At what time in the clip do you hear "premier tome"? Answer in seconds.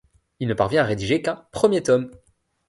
1.51-2.09